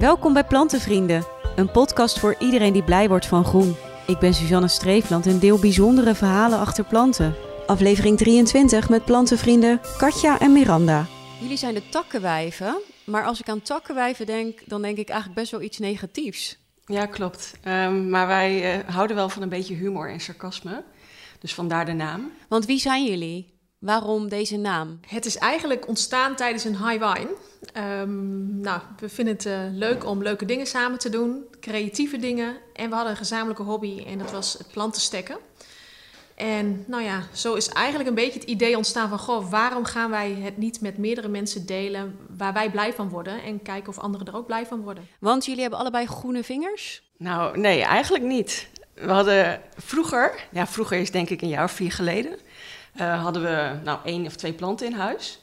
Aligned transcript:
Welkom 0.00 0.32
bij 0.32 0.44
Plantenvrienden, 0.44 1.26
een 1.56 1.70
podcast 1.70 2.18
voor 2.18 2.36
iedereen 2.38 2.72
die 2.72 2.82
blij 2.82 3.08
wordt 3.08 3.26
van 3.26 3.44
groen. 3.44 3.76
Ik 4.06 4.18
ben 4.18 4.34
Suzanne 4.34 4.68
Streefland 4.68 5.26
en 5.26 5.38
deel 5.38 5.58
bijzondere 5.58 6.14
verhalen 6.14 6.58
achter 6.58 6.84
planten. 6.84 7.34
Aflevering 7.66 8.18
23 8.18 8.88
met 8.88 9.04
plantenvrienden 9.04 9.80
Katja 9.98 10.40
en 10.40 10.52
Miranda. 10.52 11.06
Jullie 11.40 11.56
zijn 11.56 11.74
de 11.74 11.88
takkenwijven, 11.88 12.80
maar 13.04 13.24
als 13.24 13.40
ik 13.40 13.48
aan 13.48 13.62
takkenwijven 13.62 14.26
denk, 14.26 14.60
dan 14.66 14.82
denk 14.82 14.98
ik 14.98 15.08
eigenlijk 15.08 15.40
best 15.40 15.52
wel 15.52 15.62
iets 15.62 15.78
negatiefs. 15.78 16.58
Ja, 16.86 17.06
klopt. 17.06 17.52
Um, 17.64 18.08
maar 18.08 18.26
wij 18.26 18.78
uh, 18.78 18.88
houden 18.88 19.16
wel 19.16 19.28
van 19.28 19.42
een 19.42 19.48
beetje 19.48 19.74
humor 19.74 20.10
en 20.10 20.20
sarcasme. 20.20 20.84
Dus 21.38 21.54
vandaar 21.54 21.86
de 21.86 21.92
naam. 21.92 22.32
Want 22.48 22.66
wie 22.66 22.78
zijn 22.78 23.04
jullie? 23.04 23.59
Waarom 23.80 24.28
deze 24.28 24.56
naam? 24.56 25.00
Het 25.06 25.26
is 25.26 25.36
eigenlijk 25.36 25.88
ontstaan 25.88 26.36
tijdens 26.36 26.64
een 26.64 26.86
high 26.86 27.14
wine. 27.14 27.30
Um, 28.00 28.60
nou, 28.60 28.80
we 28.98 29.08
vinden 29.08 29.34
het 29.34 29.46
uh, 29.46 29.58
leuk 29.70 30.04
om 30.04 30.22
leuke 30.22 30.44
dingen 30.44 30.66
samen 30.66 30.98
te 30.98 31.08
doen, 31.08 31.44
creatieve 31.60 32.18
dingen. 32.18 32.56
En 32.72 32.88
we 32.88 32.94
hadden 32.94 33.12
een 33.12 33.18
gezamenlijke 33.18 33.62
hobby 33.62 34.04
en 34.06 34.18
dat 34.18 34.30
was 34.30 34.52
het 34.52 34.70
planten 34.72 35.00
stekken. 35.00 35.38
En 36.34 36.84
nou 36.86 37.02
ja, 37.02 37.22
zo 37.32 37.54
is 37.54 37.68
eigenlijk 37.68 38.08
een 38.08 38.14
beetje 38.14 38.40
het 38.40 38.48
idee 38.48 38.76
ontstaan 38.76 39.08
van... 39.08 39.18
goh, 39.18 39.50
waarom 39.50 39.84
gaan 39.84 40.10
wij 40.10 40.32
het 40.32 40.56
niet 40.56 40.80
met 40.80 40.98
meerdere 40.98 41.28
mensen 41.28 41.66
delen 41.66 42.18
waar 42.36 42.52
wij 42.52 42.70
blij 42.70 42.92
van 42.92 43.08
worden... 43.08 43.42
en 43.42 43.62
kijken 43.62 43.88
of 43.88 43.98
anderen 43.98 44.26
er 44.26 44.36
ook 44.36 44.46
blij 44.46 44.66
van 44.66 44.80
worden. 44.80 45.08
Want 45.18 45.44
jullie 45.44 45.60
hebben 45.60 45.78
allebei 45.78 46.06
groene 46.06 46.44
vingers? 46.44 47.02
Nou, 47.16 47.58
nee, 47.58 47.82
eigenlijk 47.82 48.24
niet. 48.24 48.68
We 48.94 49.10
hadden 49.10 49.62
vroeger, 49.76 50.46
ja, 50.52 50.66
vroeger 50.66 50.98
is 50.98 51.10
denk 51.10 51.30
ik 51.30 51.42
een 51.42 51.48
jaar 51.48 51.64
of 51.64 51.72
vier 51.72 51.92
geleden... 51.92 52.38
Uh, 52.96 53.22
hadden 53.22 53.42
we 53.42 53.70
nou 53.84 53.98
één 54.04 54.26
of 54.26 54.36
twee 54.36 54.52
planten 54.52 54.86
in 54.86 54.92
huis. 54.92 55.40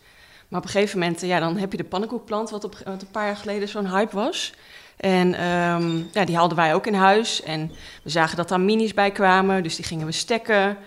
Maar 0.48 0.60
op 0.60 0.66
een 0.66 0.72
gegeven 0.72 1.00
moment, 1.00 1.22
ja, 1.22 1.40
dan 1.40 1.58
heb 1.58 1.72
je 1.72 1.78
de 1.78 1.84
pannenkoekplant... 1.84 2.50
wat, 2.50 2.64
op, 2.64 2.76
wat 2.86 3.02
een 3.02 3.12
paar 3.12 3.26
jaar 3.26 3.38
geleden 3.38 3.68
zo'n 3.68 3.90
hype 3.90 4.16
was... 4.16 4.54
En 4.98 5.46
um, 5.46 6.10
ja, 6.12 6.26
die 6.26 6.36
hadden 6.36 6.58
wij 6.58 6.74
ook 6.74 6.88
in 6.88 6.94
huis. 6.94 7.42
En 7.42 7.72
we 8.04 8.10
zagen 8.10 8.38
dat 8.38 8.50
daar 8.50 8.60
minis 8.60 8.94
bij 8.94 9.12
kwamen, 9.12 9.64
dus 9.64 9.76
die 9.76 9.86
gingen 9.86 10.06
we 10.06 10.12
stekken. 10.12 10.78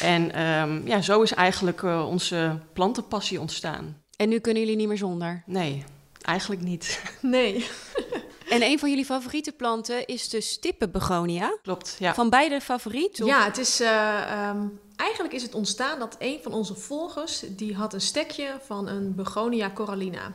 En 0.00 0.42
um, 0.42 0.86
ja, 0.86 1.00
zo 1.00 1.22
is 1.22 1.32
eigenlijk 1.32 1.82
uh, 1.82 2.08
onze 2.08 2.58
plantenpassie 2.72 3.40
ontstaan. 3.40 4.02
En 4.16 4.28
nu 4.28 4.38
kunnen 4.38 4.62
jullie 4.62 4.76
niet 4.76 4.88
meer 4.88 4.98
zonder? 4.98 5.42
Nee, 5.46 5.84
eigenlijk 6.22 6.62
niet. 6.62 7.02
Nee. 7.20 7.66
En 8.48 8.62
een 8.62 8.78
van 8.78 8.88
jullie 8.88 9.04
favoriete 9.04 9.52
planten 9.52 10.06
is 10.06 10.28
de 10.28 10.40
stippenbegonia. 10.40 11.58
Klopt, 11.62 11.96
ja. 11.98 12.14
Van 12.14 12.30
beide 12.30 12.60
favoriet? 12.60 13.22
Of? 13.22 13.28
Ja, 13.28 13.44
het 13.44 13.58
is, 13.58 13.80
uh, 13.80 14.48
um, 14.48 14.80
eigenlijk 14.96 15.34
is 15.34 15.42
het 15.42 15.54
ontstaan 15.54 15.98
dat 15.98 16.16
een 16.18 16.38
van 16.42 16.52
onze 16.52 16.74
volgers... 16.74 17.42
die 17.48 17.74
had 17.74 17.92
een 17.92 18.00
stekje 18.00 18.58
van 18.64 18.88
een 18.88 19.14
begonia 19.14 19.70
corallina. 19.70 20.32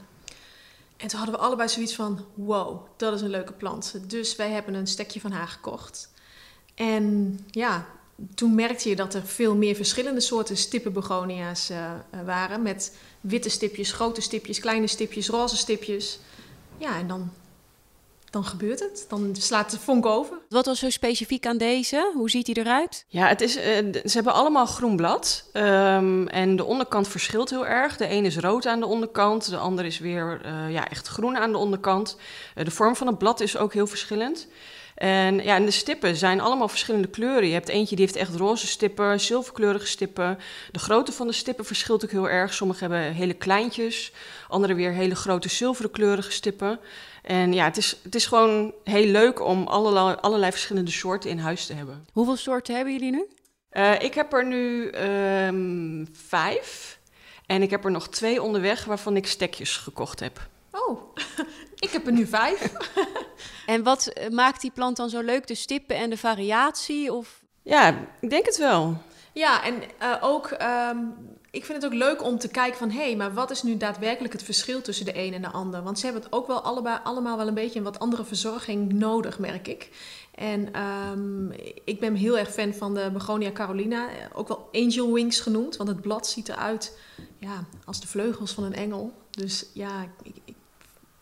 En 0.97 1.07
toen 1.07 1.19
hadden 1.19 1.37
we 1.37 1.41
allebei 1.45 1.69
zoiets 1.69 1.95
van: 1.95 2.25
wow, 2.33 2.85
dat 2.97 3.13
is 3.13 3.21
een 3.21 3.29
leuke 3.29 3.53
plant. 3.53 3.99
Dus 4.09 4.35
wij 4.35 4.49
hebben 4.49 4.73
een 4.73 4.87
stekje 4.87 5.19
van 5.19 5.31
haar 5.31 5.47
gekocht. 5.47 6.11
En 6.75 7.39
ja, 7.49 7.85
toen 8.35 8.55
merkte 8.55 8.89
je 8.89 8.95
dat 8.95 9.13
er 9.13 9.25
veel 9.25 9.55
meer 9.55 9.75
verschillende 9.75 10.19
soorten 10.19 10.57
stippenbegonia's 10.57 11.69
uh, 11.69 11.91
waren. 12.25 12.61
Met 12.61 12.97
witte 13.21 13.49
stipjes, 13.49 13.91
grote 13.91 14.21
stipjes, 14.21 14.59
kleine 14.59 14.87
stipjes, 14.87 15.29
roze 15.29 15.57
stipjes. 15.57 16.19
Ja, 16.77 16.97
en 16.97 17.07
dan, 17.07 17.31
dan 18.31 18.45
gebeurt 18.45 18.79
het. 18.79 19.05
Dan 19.09 19.35
slaat 19.39 19.71
de 19.71 19.79
vonk 19.79 20.05
over. 20.05 20.37
Wat 20.49 20.65
was 20.65 20.79
zo 20.79 20.89
specifiek 20.89 21.45
aan 21.45 21.57
deze? 21.57 22.11
Hoe 22.13 22.29
ziet 22.29 22.47
hij 22.47 22.55
eruit? 22.55 23.05
Ja, 23.07 23.27
het 23.27 23.41
is, 23.41 23.57
uh, 23.57 23.63
ze 23.93 24.11
hebben 24.11 24.33
allemaal 24.33 24.65
groen 24.65 24.95
blad. 24.95 25.49
Um, 25.53 26.27
en 26.27 26.55
de 26.55 26.63
onderkant 26.63 27.07
verschilt 27.07 27.49
heel 27.49 27.67
erg. 27.67 27.97
De 27.97 28.09
een 28.09 28.25
is 28.25 28.37
rood 28.37 28.65
aan 28.65 28.79
de 28.79 28.85
onderkant, 28.85 29.49
de 29.49 29.57
ander 29.57 29.85
is 29.85 29.99
weer 29.99 30.41
uh, 30.45 30.71
ja, 30.71 30.89
echt 30.89 31.07
groen 31.07 31.37
aan 31.37 31.51
de 31.51 31.57
onderkant. 31.57 32.17
Uh, 32.55 32.65
de 32.65 32.71
vorm 32.71 32.95
van 32.95 33.07
het 33.07 33.17
blad 33.17 33.39
is 33.39 33.57
ook 33.57 33.73
heel 33.73 33.87
verschillend. 33.87 34.47
En, 34.99 35.43
ja, 35.43 35.55
en 35.55 35.65
de 35.65 35.71
stippen 35.71 36.15
zijn 36.15 36.41
allemaal 36.41 36.67
verschillende 36.67 37.07
kleuren. 37.07 37.47
Je 37.47 37.53
hebt 37.53 37.69
eentje 37.69 37.95
die 37.95 38.05
heeft 38.05 38.17
echt 38.17 38.35
roze 38.35 38.67
stippen, 38.67 39.19
zilverkleurige 39.19 39.85
stippen. 39.85 40.37
De 40.71 40.79
grootte 40.79 41.11
van 41.11 41.27
de 41.27 41.33
stippen 41.33 41.65
verschilt 41.65 42.03
ook 42.03 42.11
heel 42.11 42.29
erg. 42.29 42.53
Sommige 42.53 42.79
hebben 42.79 43.13
hele 43.13 43.33
kleintjes, 43.33 44.11
andere 44.47 44.73
weer 44.73 44.91
hele 44.91 45.15
grote 45.15 45.49
zilveren 45.49 45.91
kleurige 45.91 46.31
stippen. 46.31 46.79
En 47.23 47.53
ja, 47.53 47.63
het 47.63 47.77
is, 47.77 47.97
het 48.03 48.15
is 48.15 48.25
gewoon 48.25 48.73
heel 48.83 49.05
leuk 49.05 49.45
om 49.45 49.67
allerlei, 49.67 50.15
allerlei 50.21 50.51
verschillende 50.51 50.91
soorten 50.91 51.29
in 51.29 51.39
huis 51.39 51.65
te 51.65 51.73
hebben. 51.73 52.05
Hoeveel 52.11 52.37
soorten 52.37 52.75
hebben 52.75 52.93
jullie 52.93 53.11
nu? 53.11 53.27
Uh, 53.71 54.01
ik 54.01 54.13
heb 54.13 54.33
er 54.33 54.45
nu 54.45 54.91
um, 54.95 56.07
vijf. 56.11 56.99
En 57.45 57.61
ik 57.61 57.69
heb 57.69 57.85
er 57.85 57.91
nog 57.91 58.09
twee 58.09 58.41
onderweg 58.41 58.85
waarvan 58.85 59.15
ik 59.15 59.27
stekjes 59.27 59.77
gekocht 59.77 60.19
heb. 60.19 60.47
Oh, 60.71 61.15
ik 61.85 61.89
heb 61.89 62.05
er 62.05 62.13
nu 62.13 62.27
vijf. 62.27 62.71
en 63.65 63.83
wat 63.83 64.13
maakt 64.31 64.61
die 64.61 64.71
plant 64.71 64.97
dan 64.97 65.09
zo 65.09 65.21
leuk? 65.21 65.47
De 65.47 65.55
stippen 65.55 65.95
en 65.95 66.09
de 66.09 66.17
variatie? 66.17 67.13
Of? 67.13 67.43
Ja, 67.63 68.07
ik 68.21 68.29
denk 68.29 68.45
het 68.45 68.57
wel. 68.57 68.97
Ja, 69.33 69.63
en 69.63 69.73
uh, 70.01 70.15
ook, 70.21 70.57
um, 70.91 71.13
ik 71.51 71.65
vind 71.65 71.81
het 71.81 71.91
ook 71.91 71.97
leuk 71.97 72.23
om 72.23 72.37
te 72.37 72.47
kijken 72.47 72.77
van... 72.77 72.91
hé, 72.91 73.03
hey, 73.03 73.15
maar 73.15 73.33
wat 73.33 73.51
is 73.51 73.63
nu 73.63 73.77
daadwerkelijk 73.77 74.33
het 74.33 74.43
verschil 74.43 74.81
tussen 74.81 75.05
de 75.05 75.17
een 75.17 75.33
en 75.33 75.41
de 75.41 75.49
ander? 75.49 75.83
Want 75.83 75.99
ze 75.99 76.05
hebben 76.05 76.23
het 76.23 76.33
ook 76.33 76.47
wel 76.47 76.61
allebei, 76.61 76.99
allemaal 77.03 77.37
wel 77.37 77.47
een 77.47 77.53
beetje 77.53 77.79
een 77.79 77.85
wat 77.85 77.99
andere 77.99 78.23
verzorging 78.23 78.93
nodig, 78.93 79.39
merk 79.39 79.67
ik. 79.67 79.89
En 80.35 80.81
um, 80.81 81.51
ik 81.83 81.99
ben 81.99 82.15
heel 82.15 82.37
erg 82.37 82.51
fan 82.51 82.73
van 82.73 82.93
de 82.93 83.09
Begonia 83.13 83.51
Carolina. 83.51 84.07
Ook 84.33 84.47
wel 84.47 84.69
angel 84.71 85.13
wings 85.13 85.39
genoemd, 85.39 85.77
want 85.77 85.89
het 85.89 86.01
blad 86.01 86.27
ziet 86.27 86.49
eruit 86.49 86.97
ja, 87.37 87.63
als 87.85 88.01
de 88.01 88.07
vleugels 88.07 88.51
van 88.51 88.63
een 88.63 88.75
engel. 88.75 89.13
Dus 89.29 89.65
ja, 89.73 90.01
ik, 90.01 90.09
ik, 90.23 90.38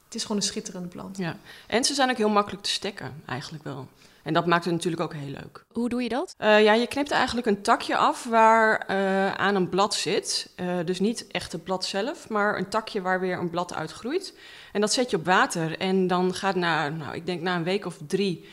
het 0.07 0.15
is 0.15 0.21
gewoon 0.21 0.37
een 0.37 0.43
schitterende 0.43 0.87
plant. 0.87 1.17
Ja, 1.17 1.37
en 1.67 1.83
ze 1.83 1.93
zijn 1.93 2.09
ook 2.09 2.17
heel 2.17 2.29
makkelijk 2.29 2.63
te 2.63 2.69
stekken, 2.69 3.21
eigenlijk 3.25 3.63
wel. 3.63 3.87
En 4.23 4.33
dat 4.33 4.45
maakt 4.45 4.65
het 4.65 4.73
natuurlijk 4.73 5.01
ook 5.01 5.13
heel 5.13 5.31
leuk. 5.31 5.65
Hoe 5.71 5.89
doe 5.89 6.03
je 6.03 6.09
dat? 6.09 6.35
Uh, 6.39 6.63
ja, 6.63 6.73
je 6.73 6.87
knipt 6.87 7.11
eigenlijk 7.11 7.47
een 7.47 7.61
takje 7.61 7.97
af 7.97 8.23
waar 8.23 8.85
uh, 8.89 9.33
aan 9.33 9.55
een 9.55 9.69
blad 9.69 9.95
zit. 9.95 10.49
Uh, 10.55 10.77
dus 10.85 10.99
niet 10.99 11.27
echt 11.27 11.51
het 11.51 11.63
blad 11.63 11.85
zelf, 11.85 12.29
maar 12.29 12.57
een 12.57 12.69
takje 12.69 13.01
waar 13.01 13.19
weer 13.19 13.37
een 13.37 13.49
blad 13.49 13.73
uitgroeit. 13.73 14.33
En 14.71 14.81
dat 14.81 14.93
zet 14.93 15.09
je 15.09 15.17
op 15.17 15.25
water. 15.25 15.79
En 15.79 16.07
dan 16.07 16.33
gaat 16.33 16.55
na, 16.55 16.89
nou, 16.89 17.15
ik 17.15 17.25
denk 17.25 17.41
na 17.41 17.55
een 17.55 17.63
week 17.63 17.85
of 17.85 17.97
drie, 18.07 18.45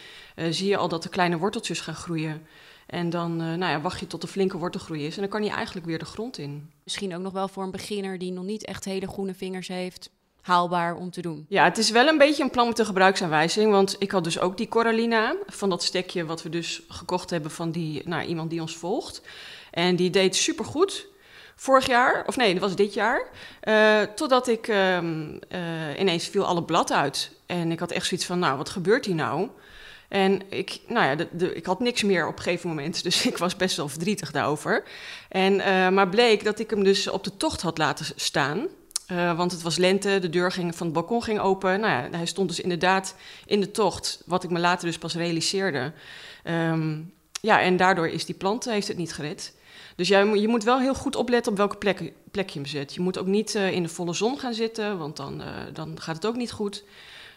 zie 0.51 0.69
je 0.69 0.77
al 0.77 0.89
dat 0.89 1.03
de 1.03 1.09
kleine 1.09 1.39
worteltjes 1.39 1.81
gaan 1.81 1.95
groeien. 1.95 2.47
En 2.87 3.11
dan 3.11 3.37
nou 3.37 3.59
ja, 3.67 3.81
wacht 3.81 4.01
je 4.01 4.07
tot 4.07 4.21
de 4.21 4.27
flinke 4.27 4.59
wortelgroei 4.59 5.07
is. 5.07 5.15
En 5.15 5.21
dan 5.21 5.31
kan 5.31 5.45
je 5.45 5.51
eigenlijk 5.51 5.87
weer 5.87 5.99
de 5.99 6.05
grond 6.05 6.39
in. 6.39 6.71
Misschien 6.85 7.15
ook 7.15 7.23
nog 7.23 7.33
wel 7.33 7.49
voor 7.49 7.63
een 7.63 7.71
beginner 7.71 8.19
die 8.19 8.33
nog 8.33 8.45
niet 8.45 8.65
echt 8.65 8.85
hele 8.85 9.09
groene 9.09 9.35
vingers 9.35 9.69
heeft 9.69 10.11
haalbaar 10.45 10.97
om 10.97 11.11
te 11.11 11.21
doen. 11.21 11.47
Ja, 11.49 11.65
het 11.65 11.79
is 11.79 11.91
wel 11.91 12.07
een 12.07 12.19
beetje 12.19 12.43
een 12.43 12.51
plan 12.51 12.67
met 12.67 12.77
de 12.77 12.85
gebruiksaanwijzing. 12.85 13.71
Want 13.71 13.97
ik 13.99 14.11
had 14.11 14.25
dus 14.25 14.39
ook 14.39 14.57
die 14.57 14.69
Corallina 14.69 15.37
van 15.47 15.71
dat 15.71 15.83
stekje 15.83 16.25
wat 16.25 16.43
we 16.43 16.49
dus 16.49 16.83
gekocht 16.89 17.31
hebben 17.31 17.51
van 17.51 17.71
die, 17.71 18.09
nou, 18.09 18.25
iemand 18.25 18.51
die 18.51 18.61
ons 18.61 18.77
volgt. 18.77 19.23
En 19.71 19.97
die 19.97 20.11
deed 20.11 20.37
supergoed. 20.37 21.07
Vorig 21.57 21.87
jaar, 21.87 22.25
of 22.27 22.37
nee, 22.37 22.53
dat 22.53 22.63
was 22.63 22.77
dit 22.77 22.95
jaar. 22.95 23.29
Uh, 23.63 24.01
totdat 24.03 24.49
ik 24.49 24.69
uh, 24.69 25.03
uh, 25.03 25.31
ineens 25.99 26.29
viel 26.29 26.45
alle 26.45 26.65
blad 26.65 26.93
uit. 26.93 27.31
En 27.47 27.73
ik 27.73 27.81
had 27.81 27.91
echt 27.91 28.07
zoiets 28.07 28.27
van, 28.27 28.39
nou, 28.39 28.57
wat 28.57 28.69
gebeurt 28.69 29.05
hier 29.05 29.15
nou? 29.15 29.49
En 30.09 30.41
ik, 30.49 30.81
nou 30.87 31.07
ja, 31.07 31.27
ik 31.55 31.67
had 31.67 31.81
niks 31.81 32.03
meer 32.03 32.27
op 32.27 32.37
een 32.37 32.43
gegeven 32.43 32.69
moment, 32.69 33.03
dus 33.03 33.27
ik 33.27 33.39
was 33.39 33.57
best 33.57 33.77
wel 33.77 33.89
verdrietig 33.89 34.31
daarover. 34.31 34.85
En, 35.29 35.57
maar 35.95 36.09
bleek 36.09 36.45
dat 36.45 36.59
ik 36.59 36.71
hem 36.71 36.85
dus 36.85 37.09
op 37.09 37.25
de 37.25 37.37
tocht 37.37 37.63
had 37.63 37.79
laten 37.79 38.07
staan. 38.17 38.69
Uh, 39.13 39.37
want 39.37 39.53
het 39.53 39.63
was 39.63 39.77
lente, 39.77 40.19
de 40.19 40.31
deur 40.31 40.53
ging, 40.53 40.77
van 40.77 40.87
het 40.87 40.95
balkon 40.95 41.23
ging 41.23 41.39
open. 41.39 41.81
Nou 41.81 41.93
ja, 41.93 42.17
hij 42.17 42.27
stond 42.27 42.49
dus 42.49 42.61
inderdaad 42.61 43.15
in 43.47 43.61
de 43.61 43.71
tocht, 43.71 44.23
wat 44.27 44.45
ik 44.45 44.51
me 44.51 44.59
later 44.59 44.87
dus 44.87 44.99
pas 44.99 45.15
realiseerde. 45.15 45.93
Um, 46.45 47.13
ja, 47.41 47.61
en 47.61 47.77
daardoor 47.77 48.09
is 48.09 48.25
die 48.25 48.35
plant, 48.35 48.65
heeft 48.65 48.89
het 48.89 48.97
niet 48.97 49.13
gered. 49.13 49.55
Dus 49.97 50.09
jij, 50.09 50.27
je 50.27 50.49
moet 50.49 50.65
wel 50.65 50.81
heel 50.81 50.95
goed 50.95 51.17
opletten 51.17 51.53
op 51.53 51.59
welke 51.59 51.77
plek, 51.77 52.13
plek 52.31 52.51
je 52.51 52.59
hem 52.59 52.69
zet. 52.69 52.95
Je 52.95 53.01
moet 53.01 53.19
ook 53.19 53.27
niet 53.27 53.55
uh, 53.55 53.73
in 53.73 53.83
de 53.83 53.89
volle 53.89 54.15
zon 54.15 54.39
gaan 54.39 54.55
zitten, 54.55 54.99
want 54.99 55.17
dan, 55.17 55.41
uh, 55.41 55.47
dan 55.73 56.01
gaat 56.01 56.17
het 56.17 56.27
ook 56.27 56.37
niet 56.37 56.53
goed. 56.53 56.85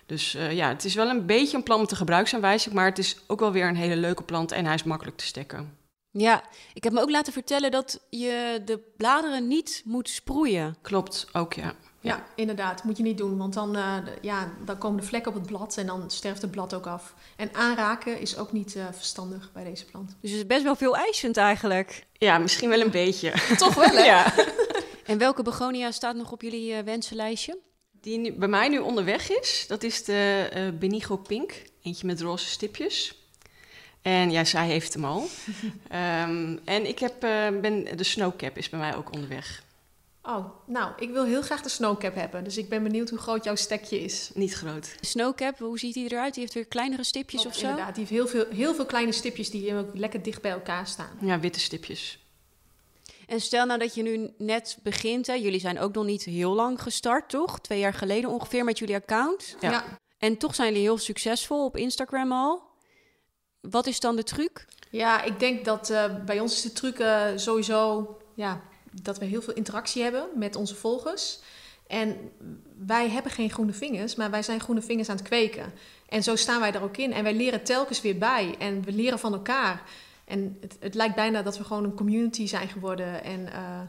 Dus 0.06 0.32
ja, 0.32 0.68
het 0.68 0.86
is 0.86 0.96
wel 0.96 1.10
een 1.10 1.26
beetje 1.26 1.58
een 1.58 1.64
plan 1.64 1.80
met 1.80 1.90
de 1.90 1.96
gebruiksaanwijzing, 1.96 2.74
maar 2.76 2.86
het 2.86 2.98
is 2.98 3.18
ook 3.28 3.40
wel 3.40 3.52
weer 3.52 3.68
een 3.68 3.76
hele 3.76 3.96
leuke 3.96 4.24
plant 4.24 4.52
en 4.52 4.66
hij 4.66 4.74
is 4.74 4.84
makkelijk 4.84 5.18
te 5.18 5.26
stekken. 5.26 5.77
Ja, 6.18 6.44
ik 6.74 6.84
heb 6.84 6.94
me 6.94 7.02
ook 7.02 7.10
laten 7.10 7.34
vertellen 7.34 7.72
dat 7.72 8.00
je 8.10 8.62
de 8.66 8.80
bladeren 8.98 9.48
niet 9.48 9.82
moet 9.86 10.10
sproeien. 10.10 10.76
Klopt, 10.82 11.28
ook 11.32 11.54
ja. 11.54 11.64
Ja, 11.64 11.76
ja 12.02 12.26
inderdaad. 12.36 12.84
Moet 12.84 12.98
je 12.98 13.04
niet 13.04 13.18
doen, 13.18 13.38
want 13.38 13.54
dan, 13.54 13.76
uh, 13.76 13.96
ja, 14.22 14.54
dan 14.66 14.78
komen 14.78 15.02
de 15.02 15.08
vlekken 15.08 15.32
op 15.32 15.38
het 15.38 15.48
blad 15.48 15.78
en 15.78 15.86
dan 15.86 16.12
sterft 16.12 16.42
het 16.42 16.52
blad 16.52 16.74
ook 16.74 16.88
af. 16.88 17.14
En 17.36 17.54
aanraken 17.54 18.20
is 18.20 18.38
ook 18.38 18.52
niet 18.52 18.76
uh, 18.76 18.86
verstandig 18.92 19.52
bij 19.54 19.64
deze 19.64 19.86
plant. 19.86 20.16
Dus 20.22 20.32
het 20.32 20.40
is 20.40 20.48
best 20.48 20.64
wel 20.64 20.76
veel 20.76 20.96
eisend 20.96 21.38
eigenlijk. 21.38 22.06
Ja, 22.14 22.38
misschien 22.38 22.70
wel 22.70 22.82
een 22.82 22.92
beetje. 22.92 23.34
Toch 23.58 23.74
wel, 23.74 23.90
hè? 23.90 24.04
ja. 24.04 24.34
En 25.06 25.18
welke 25.18 25.44
begonia 25.44 25.92
staat 25.92 26.16
nog 26.16 26.32
op 26.32 26.42
jullie 26.42 26.72
uh, 26.72 26.80
wensenlijstje? 26.80 27.60
Die 27.92 28.18
nu, 28.18 28.34
bij 28.34 28.48
mij 28.48 28.68
nu 28.68 28.78
onderweg 28.78 29.30
is, 29.30 29.66
dat 29.68 29.84
is 29.84 30.04
de 30.04 30.74
Benigo 30.80 31.18
Pink. 31.18 31.62
Eentje 31.82 32.06
met 32.06 32.22
roze 32.22 32.46
stipjes. 32.46 33.27
En 34.08 34.32
ja, 34.32 34.44
zij 34.44 34.68
heeft 34.68 34.94
hem 34.94 35.06
al. 35.06 35.28
um, 35.92 36.60
en 36.76 36.88
ik 36.88 37.00
heb, 37.00 37.24
uh, 37.24 37.60
ben, 37.62 37.98
de 37.98 38.04
snowcap 38.04 38.58
is 38.58 38.70
bij 38.70 38.80
mij 38.80 38.96
ook 38.96 39.14
onderweg. 39.14 39.64
Oh, 40.24 40.46
nou, 40.66 40.92
ik 41.00 41.10
wil 41.10 41.26
heel 41.26 41.42
graag 41.42 41.62
de 41.62 41.70
snowcap 41.70 42.16
hebben. 42.16 42.44
Dus 42.44 42.58
ik 42.58 42.70
ben 42.70 42.84
benieuwd 42.84 43.10
hoe 43.10 43.20
groot 43.20 43.44
jouw 43.44 43.56
stekje 43.56 44.00
is. 44.00 44.32
Niet 44.34 44.54
groot. 44.54 44.96
Snowcap, 45.02 45.60
hoe 45.60 45.80
ziet 45.80 45.94
die 45.94 46.12
eruit? 46.12 46.34
Die 46.34 46.42
heeft 46.42 46.54
weer 46.54 46.66
kleinere 46.66 47.04
stipjes 47.04 47.42
Klopt, 47.42 47.56
of 47.56 47.62
zo? 47.62 47.70
Inderdaad, 47.70 47.96
die 47.96 48.06
heeft 48.06 48.16
heel 48.16 48.28
veel, 48.28 48.56
heel 48.56 48.76
veel 48.76 48.86
kleine 48.86 49.12
stipjes 49.12 49.50
die 49.50 49.76
ook 49.76 49.90
lekker 49.94 50.24
dicht 50.24 50.42
bij 50.42 50.52
elkaar 50.52 50.88
staan. 50.88 51.18
Ja, 51.22 51.40
witte 51.40 51.60
stipjes. 51.60 52.26
En 53.26 53.42
stel 53.42 53.66
nou 53.66 53.80
dat 53.80 53.96
je 53.96 54.02
nu 54.02 54.34
net 54.38 54.78
begint, 54.84 55.28
hè. 55.28 55.34
jullie 55.34 55.60
zijn 55.60 55.80
ook 55.80 55.94
nog 55.94 56.06
niet 56.06 56.24
heel 56.24 56.54
lang 56.54 56.82
gestart, 56.82 57.30
toch? 57.30 57.60
Twee 57.60 57.80
jaar 57.80 57.94
geleden 57.94 58.30
ongeveer 58.30 58.64
met 58.64 58.80
jullie 58.80 58.96
account. 58.96 59.56
Ja. 59.60 60.00
En 60.18 60.38
toch 60.38 60.56
zijn 60.56 60.68
jullie 60.68 60.84
heel 60.84 60.98
succesvol 60.98 61.66
op 61.66 61.78
Instagram 61.78 62.32
al. 62.32 62.67
Wat 63.62 63.88
is 63.88 64.00
dan 64.00 64.16
de 64.16 64.24
truc? 64.24 64.66
Ja, 64.90 65.24
ik 65.24 65.40
denk 65.40 65.66
dat 65.66 65.90
eh, 65.90 66.04
bij 66.26 66.40
ons 66.40 66.54
is 66.54 66.62
de 66.62 66.72
truc 66.72 67.00
eh, 67.00 67.22
sowieso 67.36 68.08
ja, 68.34 68.62
dat 68.92 69.18
we 69.18 69.26
heel 69.26 69.42
veel 69.42 69.54
interactie 69.54 70.04
hebben 70.04 70.28
met 70.36 70.56
onze 70.56 70.76
volgers. 70.76 71.40
En 71.88 72.18
wij 72.86 73.10
hebben 73.10 73.32
geen 73.32 73.50
groene 73.50 73.74
vingers, 73.74 74.16
maar 74.16 74.32
wij 74.32 74.44
zijn 74.44 74.60
groene 74.60 74.82
vingers 74.82 75.10
aan 75.10 75.16
het 75.16 75.28
kweken. 75.28 75.74
En 76.10 76.24
zo 76.24 76.36
staan 76.36 76.60
wij 76.60 76.74
er 76.74 76.82
ook 76.84 76.98
in. 76.98 77.14
En 77.14 77.24
wij 77.24 77.34
leren 77.36 77.64
telkens 77.64 78.02
weer 78.02 78.18
bij. 78.18 78.56
En 78.60 78.84
we 78.84 78.92
leren 78.92 79.20
van 79.20 79.34
elkaar. 79.34 79.82
En 80.26 80.58
het, 80.62 80.78
het 80.80 80.96
lijkt 80.96 81.16
bijna 81.16 81.42
dat 81.42 81.58
we 81.58 81.64
gewoon 81.64 81.84
een 81.84 81.94
community 81.94 82.48
zijn 82.48 82.68
geworden. 82.68 83.24
En 83.24 83.52
eh, 83.54 83.80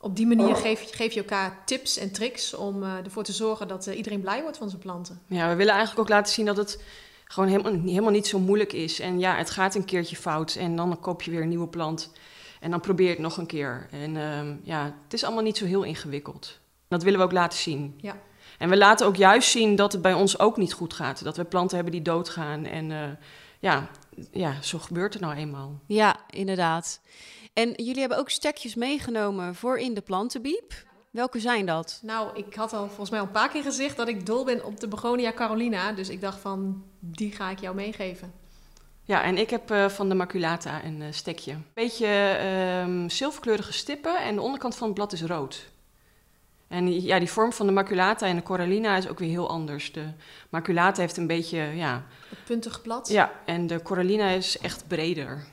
op 0.00 0.16
die 0.16 0.26
manier 0.26 0.56
geef, 0.56 0.82
je- 0.82 0.96
geef 0.96 1.12
je 1.12 1.20
elkaar 1.20 1.58
tips 1.64 1.96
en 1.96 2.12
tricks 2.12 2.54
om 2.54 2.82
eh, 2.82 2.94
ervoor 3.04 3.24
te 3.24 3.32
zorgen 3.32 3.68
dat 3.68 3.86
iedereen 3.86 4.20
blij 4.20 4.42
wordt 4.42 4.56
van 4.58 4.68
zijn 4.68 4.80
planten. 4.82 5.20
Ja, 5.26 5.48
we 5.48 5.54
willen 5.54 5.72
eigenlijk 5.74 6.00
ook 6.00 6.08
laten 6.16 6.32
zien 6.32 6.46
dat 6.46 6.56
het 6.56 6.82
gewoon 7.28 7.48
helemaal, 7.48 7.72
helemaal 7.72 8.10
niet 8.10 8.26
zo 8.26 8.38
moeilijk 8.38 8.72
is. 8.72 9.00
En 9.00 9.18
ja, 9.18 9.36
het 9.36 9.50
gaat 9.50 9.74
een 9.74 9.84
keertje 9.84 10.16
fout 10.16 10.54
en 10.54 10.76
dan 10.76 11.00
koop 11.00 11.22
je 11.22 11.30
weer 11.30 11.42
een 11.42 11.48
nieuwe 11.48 11.68
plant. 11.68 12.12
En 12.60 12.70
dan 12.70 12.80
probeer 12.80 13.06
je 13.06 13.12
het 13.12 13.22
nog 13.22 13.36
een 13.36 13.46
keer. 13.46 13.88
En 13.90 14.16
ehm, 14.16 14.54
ja, 14.62 14.84
het 15.04 15.12
is 15.12 15.24
allemaal 15.24 15.42
niet 15.42 15.56
zo 15.56 15.64
heel 15.64 15.82
ingewikkeld. 15.82 16.58
Dat 16.88 17.02
willen 17.02 17.18
we 17.18 17.24
ook 17.24 17.32
laten 17.32 17.58
zien. 17.58 17.94
Ja. 18.00 18.16
En 18.58 18.68
we 18.68 18.76
laten 18.76 19.06
ook 19.06 19.16
juist 19.16 19.50
zien 19.50 19.76
dat 19.76 19.92
het 19.92 20.02
bij 20.02 20.12
ons 20.12 20.38
ook 20.38 20.56
niet 20.56 20.72
goed 20.72 20.94
gaat. 20.94 21.24
Dat 21.24 21.36
we 21.36 21.44
planten 21.44 21.76
hebben 21.76 21.94
die 21.94 22.02
doodgaan. 22.02 22.64
En 22.64 22.90
eh, 22.90 23.08
ja, 23.58 23.88
ja, 24.32 24.62
zo 24.62 24.78
gebeurt 24.78 25.12
het 25.12 25.22
nou 25.22 25.34
eenmaal. 25.34 25.80
Ja, 25.86 26.16
inderdaad. 26.30 27.00
En 27.52 27.70
jullie 27.70 28.00
hebben 28.00 28.18
ook 28.18 28.30
stekjes 28.30 28.74
meegenomen 28.74 29.54
voor 29.54 29.78
in 29.78 29.94
de 29.94 30.00
plantenbiep. 30.00 30.86
Welke 31.10 31.40
zijn 31.40 31.66
dat? 31.66 32.00
Nou, 32.02 32.36
ik 32.38 32.54
had 32.54 32.72
al 32.72 32.86
volgens 32.86 33.10
mij 33.10 33.20
al 33.20 33.26
een 33.26 33.32
paar 33.32 33.48
keer 33.48 33.62
gezegd 33.62 33.96
dat 33.96 34.08
ik 34.08 34.26
dol 34.26 34.44
ben 34.44 34.64
op 34.64 34.80
de 34.80 34.88
Begonia 34.88 35.32
Carolina. 35.32 35.92
Dus 35.92 36.08
ik 36.08 36.20
dacht 36.20 36.38
van, 36.40 36.84
die 36.98 37.32
ga 37.32 37.50
ik 37.50 37.60
jou 37.60 37.74
meegeven. 37.74 38.32
Ja, 39.02 39.22
en 39.22 39.38
ik 39.38 39.50
heb 39.50 39.70
eh, 39.70 39.88
van 39.88 40.08
de 40.08 40.14
maculata 40.14 40.84
een 40.84 41.02
eh, 41.02 41.08
stekje. 41.12 41.52
Een 41.52 41.64
beetje 41.74 42.06
ehm, 42.06 43.08
zilverkleurige 43.08 43.72
stippen 43.72 44.16
en 44.22 44.34
de 44.34 44.40
onderkant 44.40 44.76
van 44.76 44.86
het 44.86 44.94
blad 44.96 45.12
is 45.12 45.22
rood. 45.22 45.68
En 46.68 46.84
die- 46.84 47.02
ja, 47.02 47.18
die 47.18 47.30
vorm 47.30 47.52
van 47.52 47.66
de 47.66 47.72
maculata 47.72 48.26
en 48.26 48.36
de 48.36 48.42
corallina 48.42 48.96
is 48.96 49.08
ook 49.08 49.18
weer 49.18 49.28
heel 49.28 49.48
anders. 49.48 49.92
De 49.92 50.06
maculata 50.48 51.00
heeft 51.00 51.16
een 51.16 51.26
beetje, 51.26 51.58
ja, 51.58 52.04
Het 52.28 52.44
puntige 52.44 52.80
blad. 52.80 53.08
ja 53.08 53.32
en 53.44 53.66
de 53.66 53.82
corallina 53.82 54.28
is 54.28 54.58
echt 54.58 54.86
breder. 54.88 55.46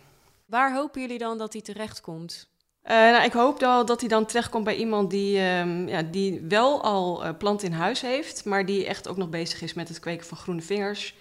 Waar 0.46 0.74
hopen 0.74 1.02
jullie 1.02 1.18
dan 1.18 1.38
dat 1.38 1.52
die 1.52 1.62
terechtkomt? 1.62 2.48
Eh, 2.85 2.95
nou, 2.95 3.23
ik 3.23 3.33
hoop 3.33 3.59
wel 3.59 3.85
dat 3.85 3.99
hij 3.99 4.09
dan 4.09 4.25
terechtkomt 4.25 4.63
bij 4.63 4.75
iemand 4.75 5.09
die, 5.09 5.37
ehm, 5.39 5.87
ja, 5.87 6.01
die 6.01 6.41
wel 6.47 6.83
al 6.83 7.23
eh, 7.25 7.37
planten 7.37 7.67
in 7.67 7.73
huis 7.73 8.01
heeft, 8.01 8.45
maar 8.45 8.65
die 8.65 8.85
echt 8.85 9.07
ook 9.07 9.17
nog 9.17 9.29
bezig 9.29 9.61
is 9.61 9.73
met 9.73 9.87
het 9.87 9.99
kweken 9.99 10.25
van 10.25 10.37
groene 10.37 10.61
vingers. 10.61 11.15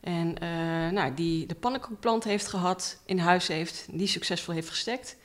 En 0.00 0.38
eh, 0.38 0.48
nou, 0.92 1.14
die 1.14 1.46
de 1.46 1.54
pannenkoekplant 1.54 2.24
heeft 2.24 2.46
gehad, 2.46 2.98
in 3.06 3.18
huis 3.18 3.48
heeft, 3.48 3.86
die 3.90 4.06
succesvol 4.06 4.54
heeft 4.54 4.68
gestekt. 4.68 5.16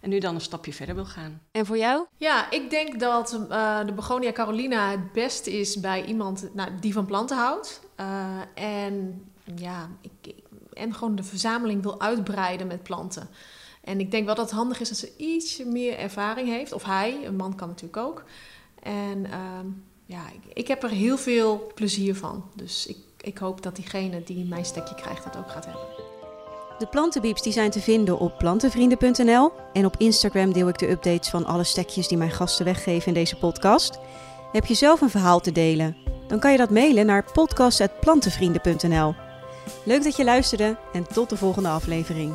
En 0.00 0.08
nu 0.08 0.18
dan 0.18 0.34
een 0.34 0.40
stapje 0.40 0.72
verder 0.72 0.94
wil 0.94 1.04
gaan. 1.04 1.40
En 1.52 1.66
voor 1.66 1.78
jou? 1.78 2.04
Ja, 2.16 2.50
ik 2.50 2.70
denk 2.70 3.00
dat 3.00 3.38
eh, 3.50 3.84
de 3.86 3.92
Begonia 3.92 4.32
Carolina 4.32 4.90
het 4.90 5.12
best 5.12 5.46
is 5.46 5.80
bij 5.80 6.04
iemand 6.04 6.48
nou, 6.54 6.70
die 6.80 6.92
van 6.92 7.06
planten 7.06 7.36
houdt. 7.36 7.80
Eh, 7.96 8.26
en, 8.54 9.22
ja, 9.56 9.88
ik, 10.00 10.10
ik- 10.22 10.40
en 10.72 10.94
gewoon 10.94 11.14
de 11.16 11.22
verzameling 11.22 11.82
wil 11.82 12.00
uitbreiden 12.00 12.66
met 12.66 12.82
planten. 12.82 13.28
En 13.84 14.00
ik 14.00 14.10
denk 14.10 14.26
wel 14.26 14.34
dat 14.34 14.44
het 14.44 14.54
handig 14.54 14.80
is 14.80 14.88
dat 14.88 14.98
ze 14.98 15.12
ietsje 15.16 15.66
meer 15.66 15.98
ervaring 15.98 16.48
heeft. 16.48 16.72
Of 16.72 16.84
hij, 16.84 17.18
een 17.24 17.36
man 17.36 17.54
kan 17.54 17.68
natuurlijk 17.68 17.96
ook. 17.96 18.24
En 18.82 19.26
ehm, 19.26 19.66
ja, 20.06 20.22
ik, 20.32 20.52
ik 20.54 20.68
heb 20.68 20.82
er 20.82 20.90
heel 20.90 21.18
veel 21.18 21.72
plezier 21.74 22.14
van. 22.14 22.44
Dus 22.54 22.86
ik, 22.86 22.96
ik 23.20 23.38
hoop 23.38 23.62
dat 23.62 23.76
diegene 23.76 24.22
die 24.24 24.44
mijn 24.44 24.64
stekje 24.64 24.94
krijgt 24.94 25.24
dat 25.24 25.36
ook 25.36 25.50
gaat 25.50 25.64
hebben. 25.64 25.84
De 26.78 26.86
plantenbieps 26.86 27.42
die 27.42 27.52
zijn 27.52 27.70
te 27.70 27.80
vinden 27.80 28.18
op 28.18 28.38
plantenvrienden.nl. 28.38 29.52
En 29.72 29.86
op 29.86 29.94
Instagram 29.98 30.52
deel 30.52 30.68
ik 30.68 30.78
de 30.78 30.90
updates 30.90 31.28
van 31.28 31.44
alle 31.44 31.64
stekjes 31.64 32.08
die 32.08 32.18
mijn 32.18 32.30
gasten 32.30 32.64
weggeven 32.64 33.08
in 33.08 33.14
deze 33.14 33.36
podcast. 33.36 33.98
Heb 34.52 34.66
je 34.66 34.74
zelf 34.74 35.00
een 35.00 35.10
verhaal 35.10 35.40
te 35.40 35.52
delen? 35.52 35.96
Dan 36.26 36.38
kan 36.38 36.52
je 36.52 36.58
dat 36.58 36.70
mailen 36.70 37.06
naar 37.06 37.32
podcast.plantenvrienden.nl. 37.32 39.14
Leuk 39.84 40.02
dat 40.02 40.16
je 40.16 40.24
luisterde 40.24 40.76
en 40.92 41.06
tot 41.12 41.28
de 41.28 41.36
volgende 41.36 41.68
aflevering. 41.68 42.34